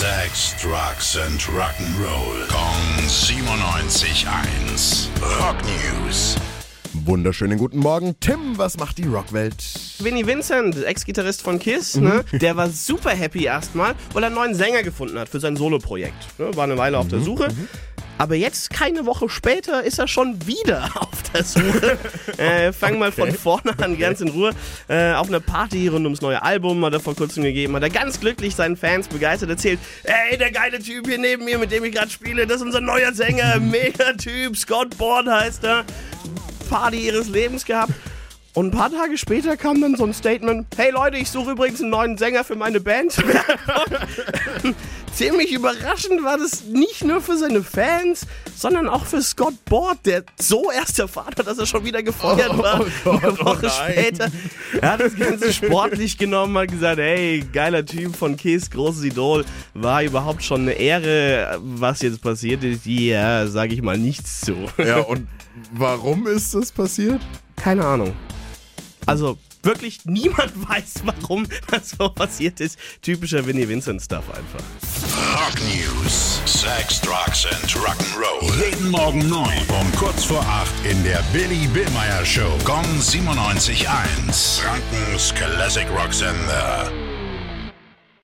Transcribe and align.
Sex, 0.00 0.56
Drugs 0.62 1.18
and 1.18 1.38
Rock'n'Roll. 1.42 2.48
Kong 2.48 3.06
97.1. 3.06 5.08
Rock 5.20 5.56
News. 5.62 6.36
Wunderschönen 6.94 7.58
guten 7.58 7.80
Morgen. 7.80 8.16
Tim, 8.18 8.56
was 8.56 8.78
macht 8.78 8.96
die 8.96 9.06
Rockwelt? 9.06 9.62
Vinnie 9.98 10.26
Vincent, 10.26 10.82
Ex-Gitarrist 10.82 11.42
von 11.42 11.58
Kiss, 11.58 11.96
ne? 11.96 12.24
der 12.32 12.56
war 12.56 12.70
super 12.70 13.10
happy 13.10 13.44
erstmal, 13.44 13.94
weil 14.14 14.22
er 14.22 14.28
einen 14.28 14.36
neuen 14.36 14.54
Sänger 14.54 14.82
gefunden 14.82 15.18
hat 15.18 15.28
für 15.28 15.38
sein 15.38 15.56
Soloprojekt. 15.56 16.38
Ne? 16.38 16.56
War 16.56 16.64
eine 16.64 16.78
Weile 16.78 16.96
auf 16.96 17.08
der 17.08 17.20
Suche. 17.20 17.48
Aber 18.16 18.36
jetzt, 18.36 18.70
keine 18.70 19.04
Woche 19.04 19.28
später, 19.28 19.82
ist 19.82 19.98
er 19.98 20.08
schon 20.08 20.46
wieder 20.46 20.88
auf 20.94 21.19
der 21.32 21.44
Suche. 21.44 21.98
äh, 22.36 22.72
fang 22.72 22.98
mal 22.98 23.12
von 23.12 23.32
vorne 23.32 23.78
an, 23.78 23.98
ganz 23.98 24.20
in 24.20 24.28
Ruhe. 24.28 24.52
Äh, 24.88 25.12
auf 25.12 25.28
einer 25.28 25.40
Party 25.40 25.88
rund 25.88 26.04
ums 26.04 26.20
neue 26.20 26.42
Album 26.42 26.84
hat 26.84 26.92
er 26.92 27.00
vor 27.00 27.14
kurzem 27.14 27.42
gegeben, 27.42 27.74
hat 27.76 27.82
er 27.82 27.90
ganz 27.90 28.20
glücklich 28.20 28.54
seinen 28.54 28.76
Fans 28.76 29.08
begeistert 29.08 29.50
erzählt, 29.50 29.78
ey, 30.04 30.36
der 30.36 30.50
geile 30.50 30.78
Typ 30.78 31.06
hier 31.06 31.18
neben 31.18 31.44
mir, 31.44 31.58
mit 31.58 31.70
dem 31.70 31.84
ich 31.84 31.94
gerade 31.94 32.10
spiele, 32.10 32.46
das 32.46 32.56
ist 32.56 32.62
unser 32.62 32.80
neuer 32.80 33.12
Sänger, 33.12 33.58
mega 33.60 34.12
Typ, 34.14 34.56
Scott 34.56 34.96
Bourne 34.98 35.32
heißt 35.32 35.64
er. 35.64 35.84
Party 36.68 36.98
ihres 36.98 37.28
Lebens 37.28 37.64
gehabt. 37.64 37.92
Und 38.52 38.66
ein 38.66 38.70
paar 38.72 38.90
Tage 38.90 39.16
später 39.16 39.56
kam 39.56 39.80
dann 39.80 39.96
so 39.96 40.04
ein 40.04 40.12
Statement: 40.12 40.66
Hey 40.76 40.90
Leute, 40.90 41.16
ich 41.16 41.30
suche 41.30 41.52
übrigens 41.52 41.80
einen 41.80 41.90
neuen 41.90 42.18
Sänger 42.18 42.42
für 42.42 42.56
meine 42.56 42.80
Band. 42.80 43.16
Ziemlich 45.14 45.52
überraschend 45.52 46.24
war 46.24 46.38
das 46.38 46.64
nicht 46.64 47.04
nur 47.04 47.20
für 47.20 47.36
seine 47.36 47.62
Fans, 47.62 48.26
sondern 48.56 48.88
auch 48.88 49.04
für 49.04 49.20
Scott 49.20 49.54
Board, 49.66 49.98
der 50.06 50.24
so 50.38 50.70
erst 50.70 50.98
erfahren 50.98 51.34
hat, 51.36 51.46
dass 51.46 51.58
er 51.58 51.66
schon 51.66 51.84
wieder 51.84 52.02
gefeuert 52.02 52.56
war. 52.56 52.80
oh 52.80 52.84
Gott, 53.04 53.22
Eine 53.24 53.38
Woche 53.40 53.66
oh 53.66 53.90
später. 53.90 54.30
Er 54.80 54.92
hat 54.92 55.00
das 55.00 55.16
Ganze 55.16 55.52
sportlich 55.52 56.16
genommen, 56.16 56.56
hat 56.56 56.70
gesagt: 56.70 56.98
Hey, 56.98 57.44
geiler 57.52 57.84
Typ 57.84 58.16
von 58.16 58.36
Kiss, 58.36 58.70
großes 58.70 59.04
Idol. 59.04 59.44
War 59.74 60.02
überhaupt 60.02 60.42
schon 60.42 60.62
eine 60.62 60.72
Ehre, 60.72 61.58
was 61.62 62.02
jetzt 62.02 62.22
passiert 62.22 62.64
ist. 62.64 62.86
Ja, 62.86 63.46
sage 63.46 63.74
ich 63.74 63.82
mal 63.82 63.98
nichts 63.98 64.40
zu. 64.40 64.54
Ja, 64.78 64.98
und 65.00 65.26
warum 65.72 66.26
ist 66.26 66.54
das 66.54 66.72
passiert? 66.72 67.20
Keine 67.56 67.84
Ahnung. 67.84 68.14
Also 69.06 69.38
wirklich 69.62 70.00
niemand 70.04 70.52
weiß, 70.68 71.02
warum 71.04 71.46
das 71.70 71.90
so 71.98 72.08
passiert 72.08 72.60
ist. 72.60 72.78
Typischer 73.02 73.46
Vinnie 73.46 73.68
Vincent 73.68 74.02
Stuff 74.02 74.24
einfach. 74.30 74.64
Rock 75.34 75.58
News. 75.62 76.40
Sex, 76.46 77.00
Drugs 77.00 77.46
and 77.46 77.70
Rock'n'Roll. 77.76 78.64
Jeden 78.64 78.90
Morgen 78.90 79.28
9 79.28 79.48
um 79.80 79.92
kurz 79.96 80.24
vor 80.24 80.40
8 80.44 80.68
in 80.90 81.02
der 81.04 81.22
Billy 81.32 81.66
Billmeyer 81.68 82.24
Show. 82.24 82.56
Gong 82.64 82.84
97.1. 83.00 84.60
Frankens 84.60 85.34
Classic 85.34 85.86
Rock 85.90 86.12
Sender. 86.12 86.90